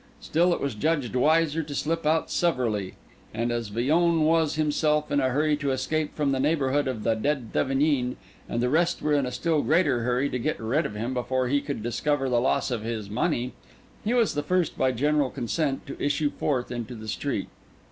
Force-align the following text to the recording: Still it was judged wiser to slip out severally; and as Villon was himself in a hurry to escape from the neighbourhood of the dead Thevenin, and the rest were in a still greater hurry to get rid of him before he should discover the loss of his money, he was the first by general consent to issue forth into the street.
Still 0.19 0.51
it 0.51 0.59
was 0.59 0.73
judged 0.73 1.15
wiser 1.15 1.61
to 1.61 1.75
slip 1.75 2.07
out 2.07 2.31
severally; 2.31 2.95
and 3.35 3.51
as 3.51 3.67
Villon 3.67 4.23
was 4.23 4.55
himself 4.55 5.11
in 5.11 5.19
a 5.19 5.29
hurry 5.29 5.55
to 5.57 5.69
escape 5.69 6.15
from 6.15 6.31
the 6.31 6.39
neighbourhood 6.39 6.87
of 6.87 7.03
the 7.03 7.13
dead 7.13 7.53
Thevenin, 7.53 8.15
and 8.49 8.61
the 8.63 8.69
rest 8.69 9.03
were 9.03 9.13
in 9.13 9.27
a 9.27 9.31
still 9.31 9.61
greater 9.61 9.99
hurry 10.01 10.27
to 10.31 10.39
get 10.39 10.59
rid 10.59 10.87
of 10.87 10.95
him 10.95 11.13
before 11.13 11.49
he 11.49 11.63
should 11.63 11.83
discover 11.83 12.29
the 12.29 12.41
loss 12.41 12.71
of 12.71 12.81
his 12.81 13.11
money, 13.11 13.53
he 14.03 14.15
was 14.15 14.33
the 14.33 14.41
first 14.41 14.75
by 14.75 14.91
general 14.91 15.29
consent 15.29 15.85
to 15.85 16.03
issue 16.03 16.31
forth 16.31 16.71
into 16.71 16.95
the 16.95 17.07
street. 17.07 17.49